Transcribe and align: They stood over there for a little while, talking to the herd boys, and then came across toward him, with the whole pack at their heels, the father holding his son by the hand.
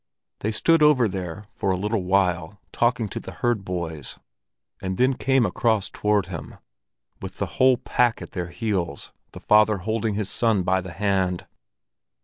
They 0.39 0.49
stood 0.51 0.81
over 0.81 1.07
there 1.07 1.45
for 1.51 1.69
a 1.69 1.77
little 1.77 2.01
while, 2.03 2.59
talking 2.71 3.07
to 3.09 3.19
the 3.19 3.33
herd 3.33 3.63
boys, 3.63 4.17
and 4.81 4.97
then 4.97 5.13
came 5.13 5.45
across 5.45 5.91
toward 5.91 6.25
him, 6.25 6.55
with 7.21 7.37
the 7.37 7.45
whole 7.61 7.77
pack 7.77 8.19
at 8.19 8.31
their 8.31 8.47
heels, 8.49 9.11
the 9.33 9.39
father 9.39 9.77
holding 9.85 10.15
his 10.15 10.27
son 10.27 10.63
by 10.63 10.81
the 10.81 10.93
hand. 10.93 11.45